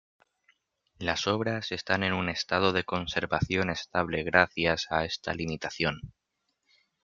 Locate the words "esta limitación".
5.05-6.01